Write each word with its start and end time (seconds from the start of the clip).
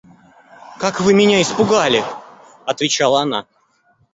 Как 0.79 0.99
вы 0.99 1.13
меня 1.13 1.43
испугали,— 1.43 2.03
отвечала 2.65 3.21
она. 3.21 3.45